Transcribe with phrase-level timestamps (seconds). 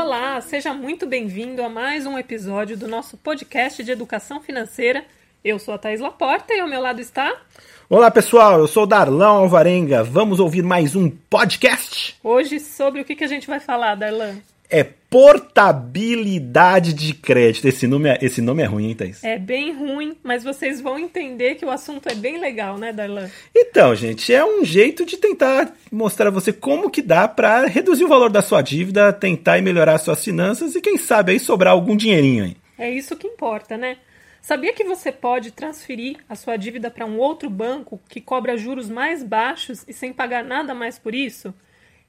[0.00, 5.04] Olá, seja muito bem-vindo a mais um episódio do nosso podcast de educação financeira.
[5.42, 7.36] Eu sou a Thais Laporta e ao meu lado está.
[7.90, 10.04] Olá pessoal, eu sou o Darlan Alvarenga.
[10.04, 12.16] Vamos ouvir mais um podcast?
[12.22, 14.36] Hoje, sobre o que, que a gente vai falar, Darlan?
[14.70, 17.66] É portabilidade de crédito.
[17.66, 19.24] Esse nome é, esse nome é ruim, hein, Thaís?
[19.24, 23.30] É bem ruim, mas vocês vão entender que o assunto é bem legal, né, Darlan?
[23.54, 28.04] Então, gente, é um jeito de tentar mostrar a você como que dá para reduzir
[28.04, 31.96] o valor da sua dívida, tentar melhorar suas finanças e quem sabe aí sobrar algum
[31.96, 32.56] dinheirinho aí.
[32.78, 33.96] É isso que importa, né?
[34.40, 38.88] Sabia que você pode transferir a sua dívida para um outro banco que cobra juros
[38.88, 41.52] mais baixos e sem pagar nada mais por isso?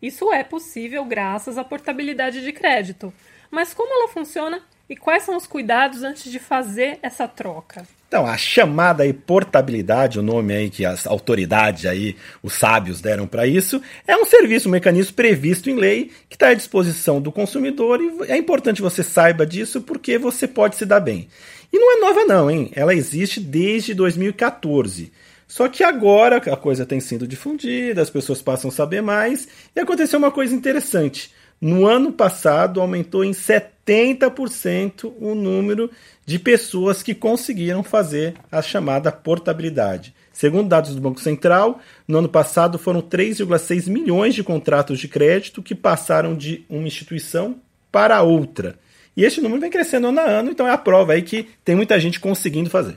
[0.00, 3.12] Isso é possível graças à portabilidade de crédito.
[3.50, 7.86] Mas como ela funciona e quais são os cuidados antes de fazer essa troca?
[8.08, 13.26] Então, a chamada aí portabilidade, o nome aí que as autoridades aí, os sábios deram
[13.26, 17.30] para isso, é um serviço, um mecanismo previsto em lei que está à disposição do
[17.30, 21.28] consumidor e é importante você saiba disso porque você pode se dar bem.
[21.70, 22.70] E não é nova não, hein?
[22.74, 25.12] Ela existe desde 2014.
[25.48, 29.80] Só que agora a coisa tem sido difundida, as pessoas passam a saber mais e
[29.80, 31.32] aconteceu uma coisa interessante.
[31.60, 35.90] No ano passado aumentou em 70% o número
[36.24, 40.14] de pessoas que conseguiram fazer a chamada portabilidade.
[40.32, 45.62] Segundo dados do Banco Central, no ano passado foram 3,6 milhões de contratos de crédito
[45.62, 47.56] que passaram de uma instituição
[47.90, 48.78] para outra.
[49.16, 51.74] E este número vem crescendo ano a ano, então é a prova aí que tem
[51.74, 52.96] muita gente conseguindo fazer.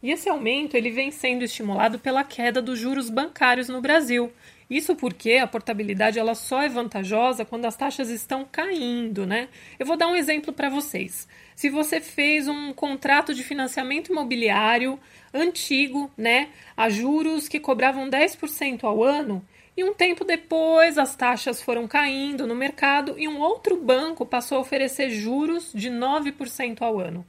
[0.00, 4.32] E esse aumento ele vem sendo estimulado pela queda dos juros bancários no Brasil.
[4.70, 9.48] Isso porque a portabilidade ela só é vantajosa quando as taxas estão caindo, né?
[9.78, 11.26] Eu vou dar um exemplo para vocês.
[11.56, 15.00] Se você fez um contrato de financiamento imobiliário
[15.34, 19.44] antigo, né, a juros que cobravam 10% ao ano,
[19.76, 24.58] e um tempo depois as taxas foram caindo no mercado e um outro banco passou
[24.58, 27.24] a oferecer juros de 9% ao ano.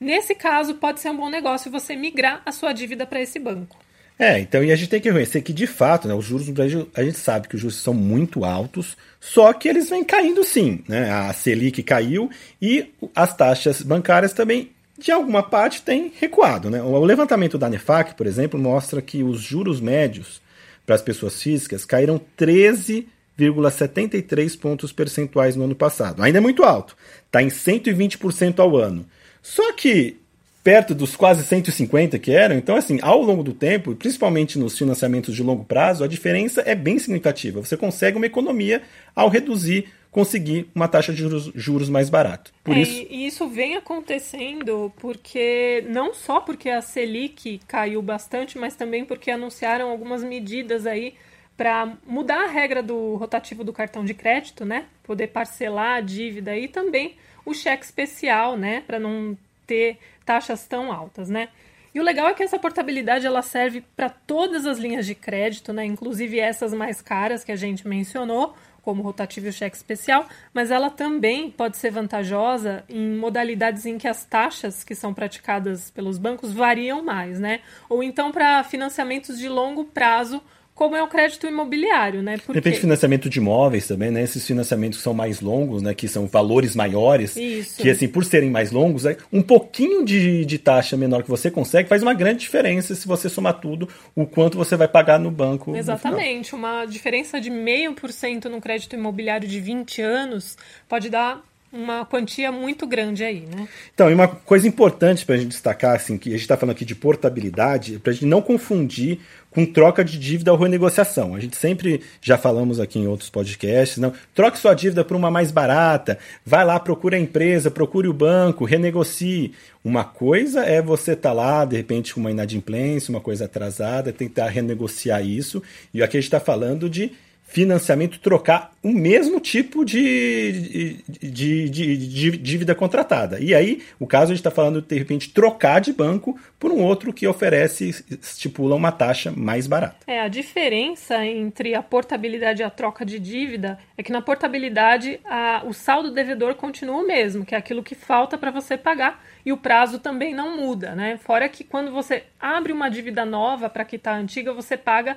[0.00, 3.76] Nesse caso, pode ser um bom negócio você migrar a sua dívida para esse banco.
[4.18, 6.54] É, então e a gente tem que reconhecer que de fato, né, os juros no
[6.54, 10.42] Brasil, a gente sabe que os juros são muito altos, só que eles vêm caindo
[10.42, 11.10] sim, né?
[11.10, 16.82] A Selic caiu e as taxas bancárias também de alguma parte têm recuado, né?
[16.82, 20.40] O levantamento da Nefac, por exemplo, mostra que os juros médios
[20.86, 26.22] para as pessoas físicas caíram 13,73 pontos percentuais no ano passado.
[26.22, 29.04] Ainda é muito alto, está em 120% ao ano.
[29.46, 30.16] Só que
[30.64, 35.36] perto dos quase 150 que eram, então assim, ao longo do tempo, principalmente nos financiamentos
[35.36, 37.60] de longo prazo, a diferença é bem significativa.
[37.60, 38.82] Você consegue uma economia
[39.14, 42.52] ao reduzir conseguir uma taxa de juros, juros mais barato.
[42.64, 43.06] Por é, isso...
[43.08, 49.30] E isso vem acontecendo porque não só porque a Selic caiu bastante, mas também porque
[49.30, 51.14] anunciaram algumas medidas aí
[51.56, 54.86] para mudar a regra do rotativo do cartão de crédito, né?
[55.02, 60.92] Poder parcelar a dívida e também o cheque especial, né, para não ter taxas tão
[60.92, 61.48] altas, né?
[61.94, 65.72] E o legal é que essa portabilidade ela serve para todas as linhas de crédito,
[65.72, 70.70] né, inclusive essas mais caras que a gente mencionou, como rotativo e cheque especial, mas
[70.70, 76.18] ela também pode ser vantajosa em modalidades em que as taxas que são praticadas pelos
[76.18, 77.62] bancos variam mais, né?
[77.88, 80.40] Ou então para financiamentos de longo prazo
[80.76, 82.36] como é o crédito imobiliário, né?
[82.36, 82.52] Porque...
[82.52, 84.22] Depende de financiamento de imóveis também, né?
[84.22, 85.94] Esses financiamentos são mais longos, né?
[85.94, 87.34] Que são valores maiores.
[87.34, 87.80] Isso.
[87.80, 91.88] Que, assim, por serem mais longos, um pouquinho de, de taxa menor que você consegue
[91.88, 95.74] faz uma grande diferença se você somar tudo, o quanto você vai pagar no banco.
[95.74, 96.52] Exatamente.
[96.52, 101.42] No uma diferença de meio por cento no crédito imobiliário de 20 anos pode dar
[101.76, 103.68] uma quantia muito grande aí, né?
[103.94, 106.74] Então, e uma coisa importante para a gente destacar, assim, que a gente está falando
[106.74, 109.20] aqui de portabilidade, para a gente não confundir
[109.50, 111.34] com troca de dívida ou renegociação.
[111.34, 115.30] A gente sempre já falamos aqui em outros podcasts, não, troque sua dívida por uma
[115.30, 119.52] mais barata, vai lá, procure a empresa, procure o banco, renegocie.
[119.82, 124.12] Uma coisa é você estar tá lá, de repente, com uma inadimplência, uma coisa atrasada,
[124.12, 125.62] tentar renegociar isso.
[125.94, 127.12] E aqui a gente está falando de
[127.56, 133.40] financiamento trocar o mesmo tipo de, de, de, de, dívida contratada.
[133.40, 136.82] E aí, o caso a gente está falando de, repente, trocar de banco por um
[136.82, 137.88] outro que oferece,
[138.20, 139.96] estipula uma taxa mais barata.
[140.06, 145.18] É, a diferença entre a portabilidade e a troca de dívida é que na portabilidade
[145.24, 149.24] a, o saldo devedor continua o mesmo, que é aquilo que falta para você pagar,
[149.46, 151.16] e o prazo também não muda, né?
[151.16, 155.16] Fora que quando você abre uma dívida nova para quitar a antiga, você paga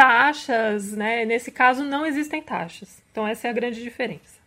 [0.00, 1.26] taxas, né?
[1.26, 3.02] Nesse caso não existem taxas.
[3.12, 4.40] Então essa é a grande diferença.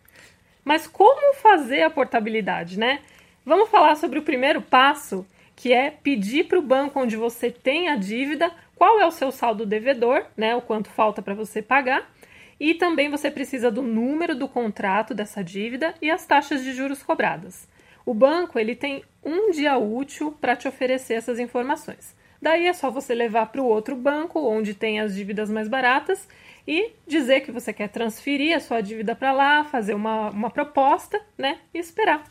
[0.64, 3.02] Mas como fazer a portabilidade, né?
[3.46, 5.24] Vamos falar sobre o primeiro passo,
[5.54, 9.30] que é pedir para o banco onde você tem a dívida qual é o seu
[9.30, 10.56] saldo devedor, né?
[10.56, 12.10] O quanto falta para você pagar.
[12.58, 17.00] E também você precisa do número do contrato dessa dívida e as taxas de juros
[17.00, 17.68] cobradas.
[18.04, 22.12] O banco ele tem um dia útil para te oferecer essas informações.
[22.44, 26.28] Daí é só você levar para o outro banco, onde tem as dívidas mais baratas,
[26.68, 31.18] e dizer que você quer transferir a sua dívida para lá, fazer uma, uma proposta,
[31.38, 31.60] né?
[31.72, 32.22] E esperar.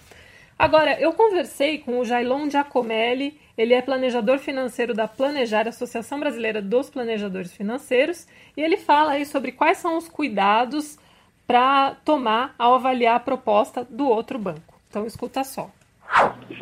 [0.58, 6.62] Agora, eu conversei com o Jailon Giacomelli, ele é planejador financeiro da Planejar, Associação Brasileira
[6.62, 11.00] dos Planejadores Financeiros, e ele fala aí sobre quais são os cuidados
[11.48, 14.80] para tomar ao avaliar a proposta do outro banco.
[14.88, 15.72] Então, escuta só.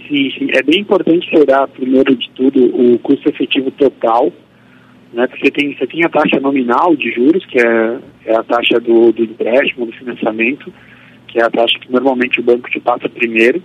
[0.07, 0.47] Sim, sim.
[0.53, 4.31] É bem importante olhar, primeiro de tudo, o custo efetivo total,
[5.13, 5.27] né?
[5.27, 9.11] porque tem, você tem a taxa nominal de juros, que é, é a taxa do,
[9.11, 10.71] do empréstimo, do financiamento,
[11.27, 13.61] que é a taxa que normalmente o banco te passa primeiro,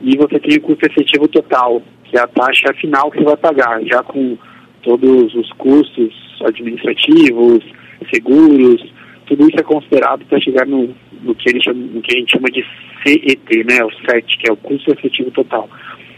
[0.00, 3.36] e você tem o custo efetivo total, que é a taxa final que você vai
[3.36, 4.38] pagar, já com
[4.82, 6.14] todos os custos
[6.44, 7.64] administrativos,
[8.12, 8.80] seguros,
[9.26, 12.32] tudo isso é considerado para chegar no, no, que ele chama, no que a gente
[12.32, 12.64] chama de
[13.02, 15.68] CET, né, o CET, que é o custo efetivo total.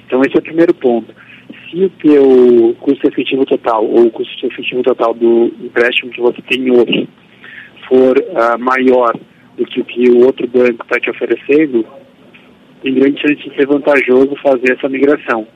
[0.07, 1.15] Então esse é o primeiro ponto.
[1.69, 6.43] Se o teu custo efetivo total ou o custo efetivo total do empréstimo que você
[6.43, 7.09] tem hoje
[7.89, 9.13] for uh, maior
[9.57, 11.85] do que o que o outro banco está te oferecendo,
[12.83, 15.47] tem grande chance de ser vantajoso fazer essa migração.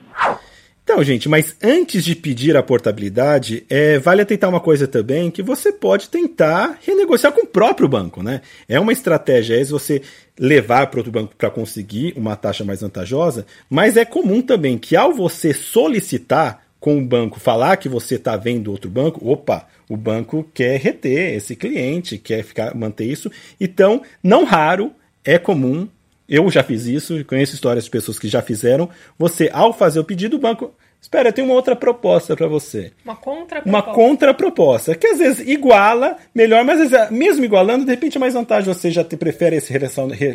[0.95, 5.43] Então, gente, mas antes de pedir a portabilidade, é, vale atentar uma coisa também, que
[5.43, 8.43] você pode tentar renegociar com o próprio banco, né?
[8.69, 10.03] É uma estratégia é você
[10.39, 14.95] levar para outro banco para conseguir uma taxa mais vantajosa, mas é comum também que
[14.95, 19.97] ao você solicitar com o banco, falar que você está vendo outro banco, opa, o
[19.97, 23.29] banco quer reter esse cliente, quer ficar manter isso.
[23.61, 24.93] Então, não raro,
[25.25, 25.89] é comum
[26.29, 28.89] eu já fiz isso, conheço histórias de pessoas que já fizeram.
[29.19, 30.75] Você, ao fazer o pedido, o banco.
[31.05, 32.91] Espera, eu tenho uma outra proposta para você.
[33.05, 33.69] Uma contraproposta.
[33.69, 34.95] Uma contraproposta.
[34.95, 38.73] Que às vezes iguala melhor, mas às vezes, mesmo igualando, de repente é mais vantagem.
[38.73, 39.71] Você já te prefere esse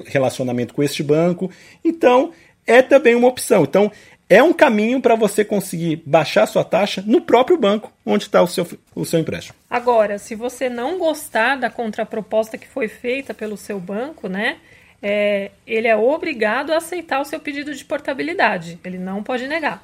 [0.06, 1.50] relacionamento com este banco.
[1.84, 2.32] Então,
[2.68, 3.64] é também uma opção.
[3.64, 3.92] Então,
[4.30, 8.48] é um caminho para você conseguir baixar sua taxa no próprio banco onde está o
[8.48, 9.56] seu, o seu empréstimo.
[9.68, 14.58] Agora, se você não gostar da contraproposta que foi feita pelo seu banco, né?
[15.02, 18.80] é, ele é obrigado a aceitar o seu pedido de portabilidade.
[18.84, 19.82] Ele não pode negar.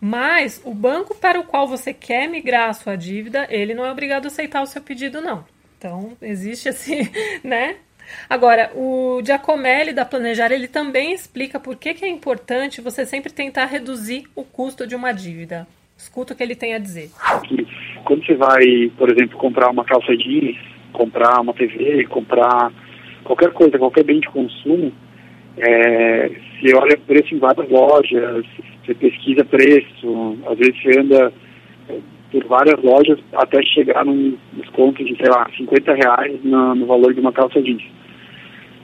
[0.00, 3.90] Mas o banco para o qual você quer migrar a sua dívida, ele não é
[3.90, 5.44] obrigado a aceitar o seu pedido, não.
[5.76, 7.08] Então, existe assim,
[7.42, 7.76] né?
[8.28, 13.32] Agora, o Giacomelli da Planejar, ele também explica por que, que é importante você sempre
[13.32, 15.66] tentar reduzir o custo de uma dívida.
[15.96, 17.10] Escuta o que ele tem a dizer.
[18.04, 18.62] Quando você vai,
[18.96, 20.56] por exemplo, comprar uma calça jeans,
[20.92, 22.72] comprar uma TV, comprar
[23.24, 24.92] qualquer coisa, qualquer bem de consumo,
[25.60, 28.44] é, você olha preço em várias lojas,
[28.84, 31.32] você pesquisa preço, às vezes você anda
[31.88, 31.98] é,
[32.30, 37.12] por várias lojas até chegar num desconto de, sei lá, 50 reais no, no valor
[37.12, 37.82] de uma calça jeans.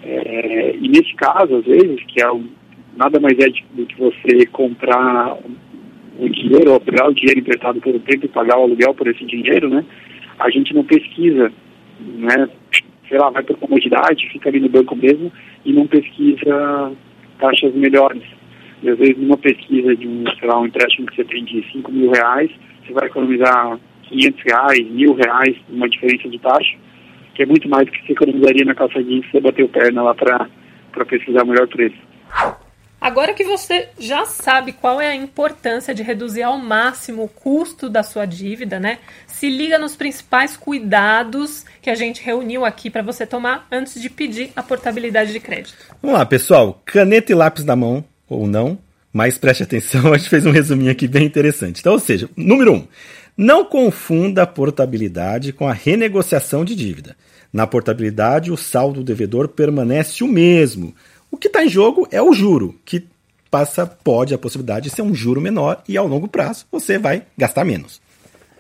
[0.03, 2.47] É, e nesse caso, às vezes, que é um,
[2.97, 5.37] nada mais é do que você comprar
[6.19, 9.25] o dinheiro, ou pegar o dinheiro emprestado pelo tempo e pagar o aluguel por esse
[9.25, 9.85] dinheiro, né?
[10.39, 11.53] A gente não pesquisa,
[12.01, 12.49] né?
[13.09, 15.33] Sei lá, vai por comodidade, fica ali no banco mesmo
[15.65, 16.93] e não pesquisa
[17.39, 18.23] taxas melhores.
[18.83, 21.65] E às vezes numa pesquisa de um, sei lá, um empréstimo que você tem de
[21.73, 22.51] 5 mil reais,
[22.85, 26.77] você vai economizar 500 reais, mil reais, uma diferença de taxa,
[27.35, 30.03] que é muito mais do que você economizaria na calçadinha se você bater o perna
[30.03, 31.97] lá para pesquisar o melhor preço.
[33.05, 37.91] Agora que você já sabe qual é a importância de reduzir ao máximo o custo
[37.91, 38.99] da sua dívida, né?
[39.27, 44.09] Se liga nos principais cuidados que a gente reuniu aqui para você tomar antes de
[44.09, 45.77] pedir a portabilidade de crédito.
[46.01, 46.81] Vamos lá, pessoal.
[46.87, 48.79] Caneta e lápis na mão, ou não,
[49.13, 51.81] mas preste atenção, a gente fez um resuminho aqui bem interessante.
[51.81, 52.89] Então, ou seja, número um,
[53.37, 57.15] não confunda a portabilidade com a renegociação de dívida.
[57.53, 60.95] Na portabilidade, o saldo do devedor permanece o mesmo
[61.35, 63.05] o que está em jogo é o juro, que
[63.51, 67.25] passa, pode a possibilidade de ser um juro menor e ao longo prazo você vai
[67.37, 68.01] gastar menos.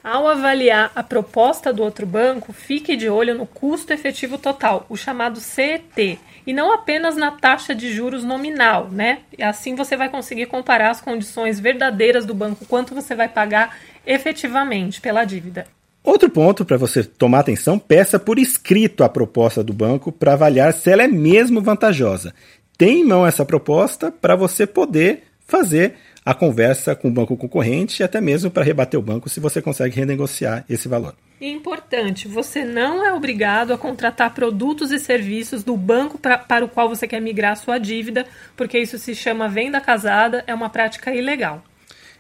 [0.03, 4.97] Ao avaliar a proposta do outro banco, fique de olho no custo efetivo total, o
[4.97, 9.21] chamado CET, e não apenas na taxa de juros nominal, né?
[9.41, 15.01] Assim você vai conseguir comparar as condições verdadeiras do banco, quanto você vai pagar efetivamente
[15.01, 15.65] pela dívida.
[16.03, 20.75] Outro ponto para você tomar atenção, peça por escrito a proposta do banco para avaliar
[20.75, 22.35] se ela é mesmo vantajosa
[22.77, 28.03] tem em mão essa proposta para você poder fazer a conversa com o banco concorrente
[28.03, 31.15] e até mesmo para rebater o banco se você consegue renegociar esse valor.
[31.41, 36.69] Importante, você não é obrigado a contratar produtos e serviços do banco pra, para o
[36.69, 38.25] qual você quer migrar sua dívida,
[38.57, 41.63] porque isso se chama venda casada, é uma prática ilegal.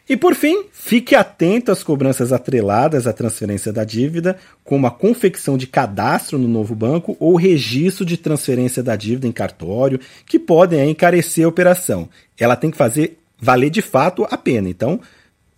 [0.08, 5.56] E por fim, fique atento às cobranças atreladas à transferência da dívida, como a confecção
[5.56, 10.90] de cadastro no novo banco ou registro de transferência da dívida em cartório, que podem
[10.90, 12.08] encarecer a operação.
[12.38, 14.68] Ela tem que fazer valer de fato a pena.
[14.68, 15.00] Então,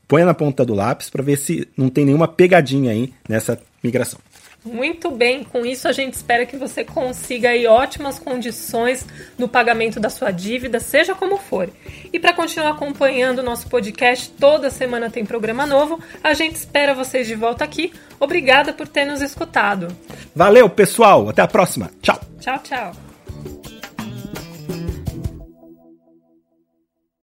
[0.07, 4.21] põe na ponta do lápis para ver se não tem nenhuma pegadinha aí nessa migração.
[4.67, 9.07] Muito bem, com isso a gente espera que você consiga aí ótimas condições
[9.39, 11.71] no pagamento da sua dívida, seja como for.
[12.13, 16.01] E para continuar acompanhando o nosso podcast, toda semana tem programa novo.
[16.23, 17.93] A gente espera vocês de volta aqui.
[18.19, 19.89] Obrigada por ter nos escutado.
[20.35, 21.29] Valeu, pessoal.
[21.29, 21.91] Até a próxima.
[22.03, 22.21] Tchau.
[22.41, 23.06] Tchau, tchau.